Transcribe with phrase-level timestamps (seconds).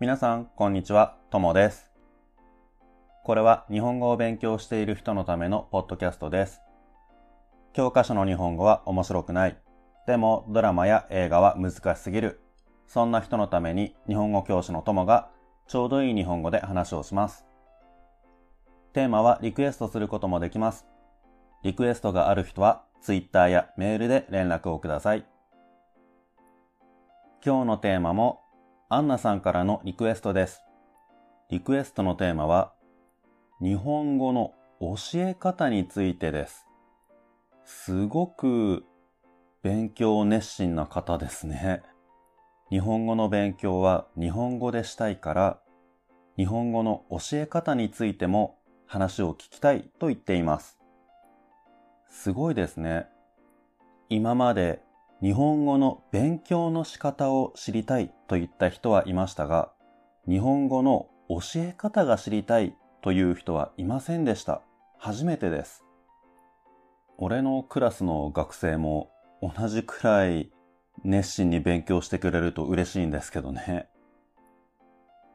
[0.00, 1.18] 皆さん、こんにちは。
[1.28, 1.90] ともです。
[3.22, 6.62] これは日本語を勉強している人のためのポッドキャストです。
[7.74, 9.58] 教科書の日本語は面白くない。
[10.06, 12.40] でも、ドラマや映画は難しすぎる。
[12.86, 15.28] そんな人のために日本語教師のともが
[15.68, 17.44] ちょうどいい日本語で話をします。
[18.94, 20.86] テーマはリクエストすることもできます。
[21.62, 25.26] リクエストがある人は Twitter やメールで連絡をください。
[27.44, 28.40] 今日のテーマも
[28.92, 30.64] アンナさんからのリクエストです。
[31.48, 32.72] リクエストのテーマは、
[33.62, 36.66] 日本語の教え方についてです。
[37.64, 38.84] すごく
[39.62, 41.84] 勉強熱心な方ですね。
[42.68, 45.60] 日本語の勉強は日本語でしたいから、
[46.36, 50.80] 日本語の教え方についても話を聞きたいと言っています。
[52.08, 53.06] すごいですね。
[54.08, 54.82] 今まで
[55.22, 59.70] 日本語の勉強の仕方を知りたいといった人はいましたが、
[60.26, 64.62] 日本語の教え方が知りたいという人はいませんでした。
[64.98, 65.84] 初めてです。
[67.18, 69.10] 俺のクラスの学生も
[69.42, 70.50] 同じくらい
[71.04, 73.88] 熱心に勉強してくれると嬉しいんですけどね。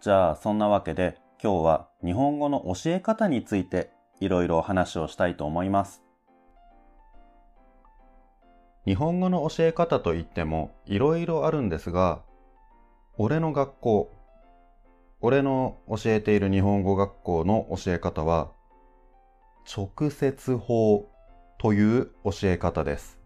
[0.00, 6.04] じゃあそんなわけで今日は日本語の教え方についていろいろ話をしたいと思います。
[8.84, 12.22] 日本語の教え方といってもいろいろあるんですが、
[13.16, 14.12] 俺の学校、
[15.20, 18.50] 俺の教えている日本語学校の教え方は、
[19.76, 21.08] 直接法
[21.58, 23.20] という教え方です。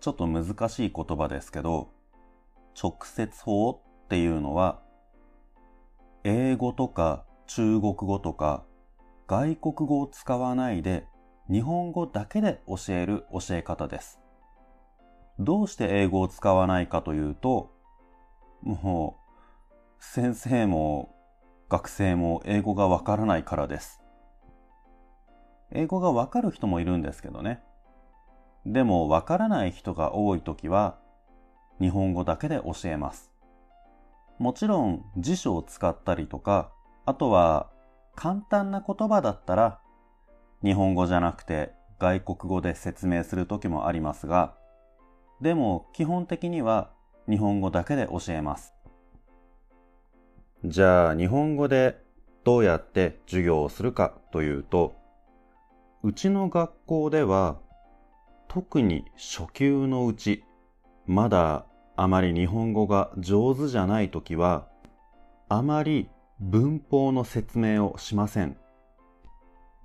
[0.00, 1.88] ちょっと難しい言葉ですけど、
[2.80, 4.82] 直接法っていうのは、
[6.22, 8.64] 英語とか中国語とか
[9.26, 11.04] 外国語を使わないで
[11.50, 14.23] 日本語だけで教える教え方です。
[15.38, 17.72] どうして英語を使わないかというと、
[18.62, 19.34] もう、
[19.98, 21.14] 先生も
[21.68, 24.00] 学生も英語がわからないからです。
[25.72, 27.62] 英語がわかる人もいるんですけどね。
[28.64, 30.98] でもわからない人が多いときは、
[31.80, 33.32] 日本語だけで教えます。
[34.38, 36.70] もちろん辞書を使ったりとか、
[37.06, 37.70] あとは
[38.14, 39.80] 簡単な言葉だったら、
[40.62, 44.54] 日本語じゃなくて外国語で説明するときもありますが、
[45.40, 46.90] でも基本的には
[47.28, 48.74] 日本語だけで教えます。
[50.64, 52.02] じゃあ日本語で
[52.44, 54.94] どうやって授業をするかというと、
[56.02, 57.58] うちの学校では
[58.48, 60.44] 特に初級のうち、
[61.06, 61.66] まだ
[61.96, 64.66] あまり日本語が上手じゃないときは、
[65.48, 66.08] あまり
[66.40, 68.56] 文法の説明をしません。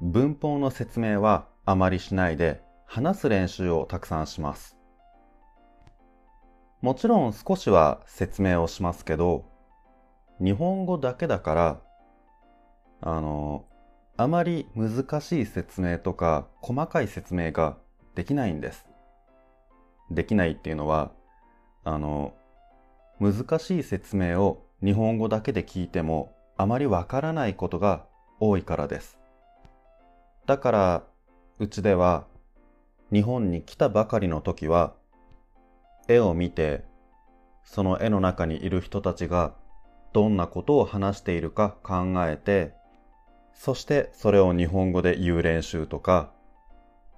[0.01, 4.78] 文法の説明はあまりしないで話す練習をたくさんします。
[6.81, 9.45] もちろん少しは説明をしますけど、
[10.39, 11.81] 日本語だけだから、
[13.01, 13.65] あの、
[14.15, 17.77] あまり難しい説明とか細かい説明が
[18.15, 18.85] できないんです。
[20.09, 21.11] できないっていうのは、
[21.83, 22.33] あの、
[23.19, 28.05] 難しい説明を日本語だけで聞いてもあまりわからないことが
[28.39, 29.17] 多いからです。
[30.45, 31.03] だから、
[31.59, 32.25] うちでは
[33.11, 34.93] 日本に来たばかりの時は
[36.09, 36.83] 絵を見て、
[37.63, 39.53] その絵の中にいる人たちが
[40.11, 42.73] どんなことを話しているか考えて、
[43.53, 46.31] そしてそれを日本語で言う練習とか、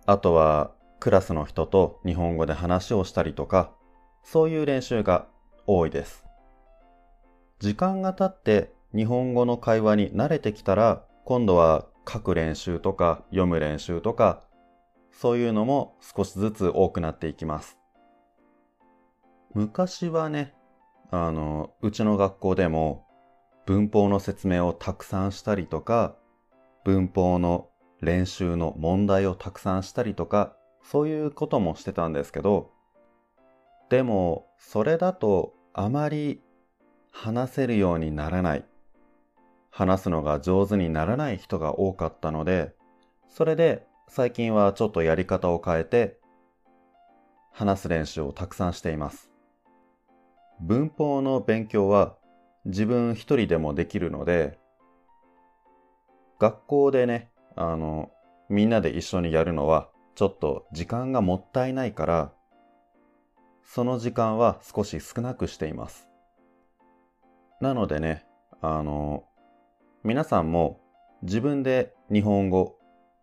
[0.05, 3.71] あとはクラスの人と日本語で話をしたりとか、
[4.23, 5.27] そういう練習が
[5.65, 6.25] 多いです。
[7.59, 14.41] 時間が経って日本語の会話に慣れてきたら、今度は書く練習とか読む練習とか、
[15.11, 17.80] そういうのも少しずつ多くなっていきます。
[19.53, 20.53] 昔はね、
[21.09, 23.05] あの、うちの学校でも
[23.65, 26.15] 文法の説明をたくさんしたりとか、
[26.83, 27.69] 文法の
[28.01, 32.71] 練習の問題をたくさんしたりとか、そういうこともしてたんですけど、
[33.89, 36.41] でも、それだとあまり
[37.11, 38.65] 話せるようにならない。
[39.69, 42.73] 話すのが上手にならない人が多かったので、
[43.29, 46.19] それで最近はちょっとやり方を変えて、
[47.53, 49.30] 話す練習をたくさんしています。
[50.61, 52.15] 文法の勉強は
[52.65, 54.59] 自分一人でもできるので、
[56.39, 58.11] 学校でね、あの、
[58.47, 62.31] みんなで一緒にやるのはちょっと時間がもったいないから、
[63.63, 66.07] その時間は少し少なくしています。
[67.59, 68.25] なのでね、
[68.61, 69.23] あの、
[70.03, 70.79] 皆さんも
[71.23, 72.77] 自分で日本語、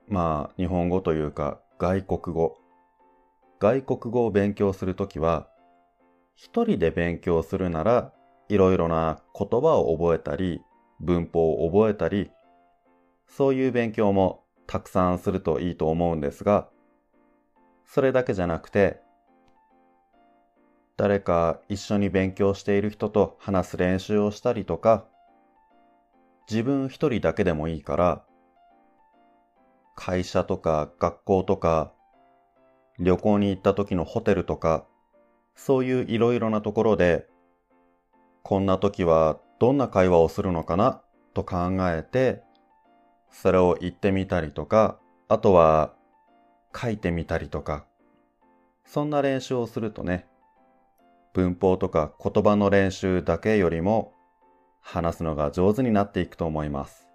[0.08, 2.56] まあ日本語というか外国語、
[3.60, 5.48] 外国語を勉強するときは
[6.38, 8.12] 一人で勉強するなら
[8.48, 10.62] いろいろな言葉を覚えたり、
[11.00, 12.30] 文法を覚えたり、
[13.26, 16.68] そういう勉強もたくさんするといいと思うんですが、
[17.84, 19.00] それだけじゃなくて、
[20.96, 25.06] 誰か一緒に勉強している人と話す練習をしたりとか、
[26.48, 28.24] 自分一人だけでもいいから、
[29.96, 31.92] 会社とか学校とか、
[33.00, 34.86] 旅行に行った時のホテルとか、
[35.58, 37.26] そういういろいろなところで、
[38.44, 41.02] こんな時はどんな会話をするのかな？
[41.34, 42.42] と考えて、
[43.30, 45.92] それを言ってみたりとか、あとは
[46.74, 47.84] 書いてみたりとか、
[48.86, 50.26] そんな練習をするとね、
[51.34, 54.14] 文法とか言葉の練習だけよりも
[54.80, 57.08] 話すのが上手になっていくと思います。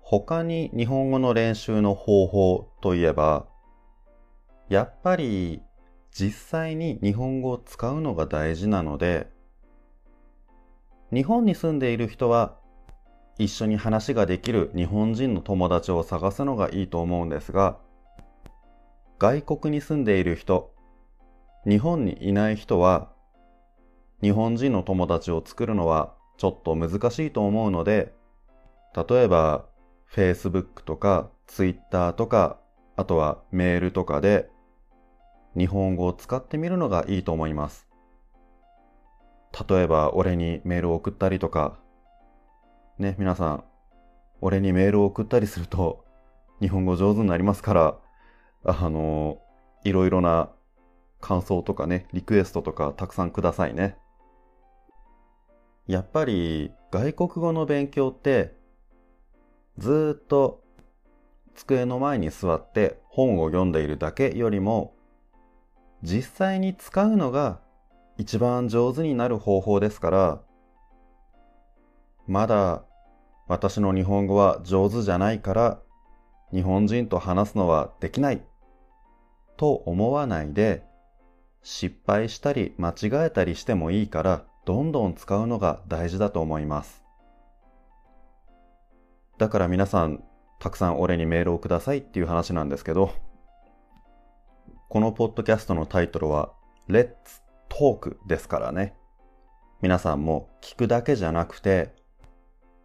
[0.00, 3.46] 他に日本語の練習の方法といえば、
[4.68, 5.62] やっぱり
[6.10, 9.30] 実際に日本語を使うのが大事なので、
[11.12, 12.56] 日本に住んでいる人は
[13.38, 17.78] 一緒に話ができる日本人の友達を探すのがいいと思うんですが、
[19.18, 20.74] 外国に住んでいる人、
[21.66, 23.10] 日本にいない人は、
[24.22, 28.12] 日本人の友達を作るのはちょっと難しいと思うので、
[29.08, 29.66] 例えば
[30.12, 32.58] Facebook とか Twitter とか、
[32.96, 34.50] あとはメールとかで
[35.56, 37.86] 日本語を使ってみるのがいいと思います。
[39.68, 41.78] 例えば俺にメールを送ったりとか、
[42.98, 43.64] ね、皆さん、
[44.40, 46.04] 俺にメールを送ったりすると
[46.60, 47.98] 日本語上手になりますから、
[48.64, 49.40] あの、
[49.84, 50.50] いろいろな
[51.20, 53.96] 感想とかね、リクエストとかたくさんくださいね。
[55.86, 58.54] やっぱり外国語の勉強って
[59.78, 60.62] ずっと
[61.54, 64.94] 机の前に座って本を読んでいるだけよりも
[66.02, 67.60] 実際に使うのが
[68.16, 70.40] 一番上手になる方法ですから
[72.26, 72.82] まだ
[73.46, 75.80] 私の日本語は上手じゃないから
[76.52, 78.42] 日本人と話すのはできない
[79.56, 80.84] と思わないで
[81.62, 87.02] 失敗したり間違えたりしてもいいからどんどん使うのが大事だと思います。
[89.38, 90.22] だから皆さん、
[90.60, 93.12] たくさん俺にメールをくださいっていう話なんですけど、
[94.90, 96.54] このポッドキャストのタイトルは
[96.88, 97.12] Let's
[97.68, 98.96] Talk ですからね。
[99.82, 101.94] 皆さんも聞くだけじゃなくて、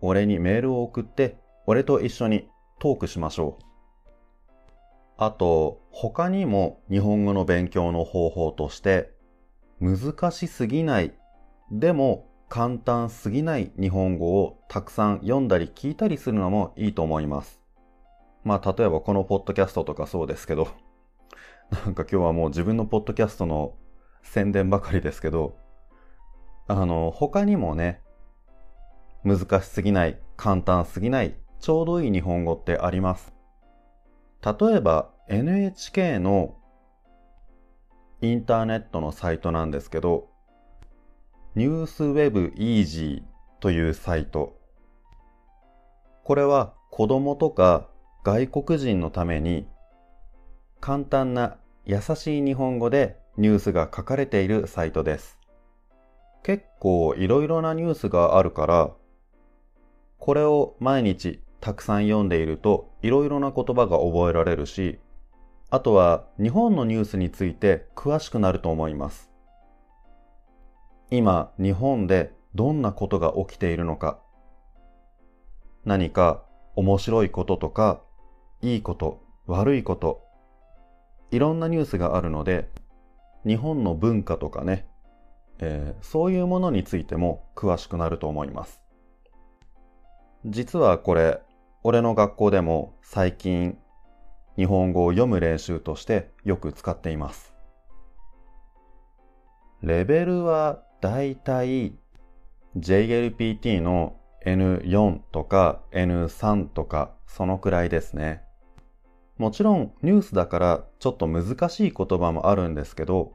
[0.01, 3.63] 俺にメールを送って、俺と一緒にトークしましょう。
[5.17, 9.13] あと、他にも日本語の勉強の方法として、
[9.79, 11.13] 難しすぎない、
[11.71, 17.61] でも簡単すぎない日本語をたくさん読んだり聞いたりするのもいいと思います。
[18.43, 20.67] まあ、例えばこのポッドキャストとかそうですけど、
[21.71, 23.75] なんか今日はもう自分のポッドキャストの
[24.21, 25.57] 宣伝ばかりですけど、
[26.67, 28.01] あの、他にもね、
[29.23, 33.33] 難しすぎない、簡単すぎない、ちょうどいい日本語ってあります。
[34.43, 36.55] 例えば NHK の
[38.21, 40.29] インターネットのサイトなんですけど、
[41.55, 44.59] ニュースウェブイージーというサイト。
[46.23, 47.87] これは子供とか
[48.23, 49.67] 外国人のために
[50.85, 55.39] 簡単な優しい日本語でニュースが書かれているサイトです。
[56.43, 58.91] 結構いろいろなニュースがあるから、
[60.17, 64.99] これを毎日たくさん読んでいるといろいろな言葉が覚えられるし、
[65.69, 69.31] あとは日本のニュースについて詳しくなると思います。
[71.11, 74.19] 今、日本でどんなことが起きているのか、
[75.85, 76.43] 何か
[76.75, 78.01] 面白いこととか、
[78.61, 80.23] いいこと、悪いこと、
[81.33, 82.69] いろんなニュースがあるので、
[83.43, 84.85] 日本の文化とかね、
[85.57, 88.83] えー、そういうものについても詳しくなると思います。
[90.45, 91.41] 実はこれ、
[91.81, 93.79] 俺の学校でも最近
[94.57, 97.55] 日本語を読む練習としてよく使っています。
[99.81, 101.93] レベルはだいたい
[102.77, 108.43] JLPT の N4 とか N3 とかそのくらいですね。
[109.43, 113.33] もちろんニュースだからちょっと難しい言葉もあるんですけど、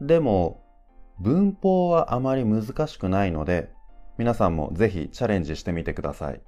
[0.00, 0.64] でも
[1.18, 3.70] 文法はあまり難しくないので
[4.16, 6.40] 皆さんもぜひチャレンジしてみてください。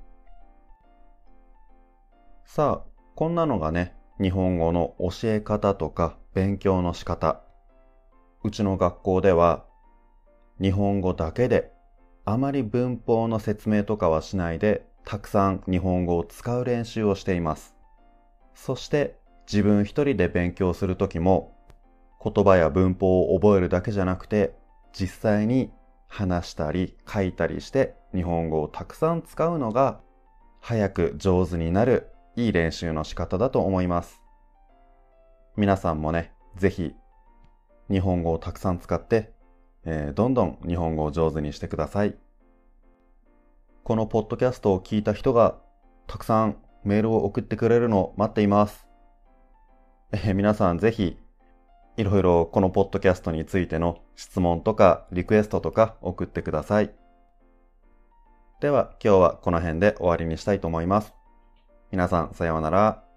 [2.46, 7.42] さあ、こんなのがね、日本語の教え方とか勉強の仕方。
[8.42, 9.66] うちの学校では
[10.58, 11.70] 日本語だけで、
[12.24, 17.76] あまり文法の説明とかはしないで、たくさん日本語を使う練習をしています。
[18.54, 19.16] そして
[19.50, 21.56] 自分一人で勉強するときも、
[22.22, 24.54] 言葉や文法を覚えるだけじゃなくて、
[24.92, 25.70] 実際に
[26.08, 30.00] 話したり書いたりして日本語をたくさん使うのが
[30.60, 34.20] 早く上手になるいい練習の仕方だと思います。
[35.56, 36.94] 皆さんもね、ぜひ
[37.90, 39.32] 日本語をたくさん使って、
[39.84, 42.16] えー、どんどん日本語を上手にしてください。
[43.82, 45.58] このポッドキャストを聞いた人が
[46.06, 48.86] たくさんメールを送ってくれるのを待っています。
[50.12, 51.16] え、皆さんぜひ
[51.96, 56.90] いろいろこのポッドキャストについての質問とかリクエストとか送ってください。
[58.60, 61.14] では今日はこの辺で終わりにしたいと思います。
[61.90, 63.09] 皆さんさようなら。